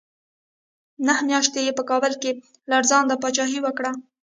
[1.05, 2.31] نهه میاشتې یې په کابل کې
[2.71, 3.91] لړزانه پاچاهي وکړه.